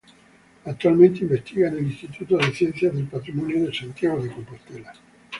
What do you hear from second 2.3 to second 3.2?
de Ciencias del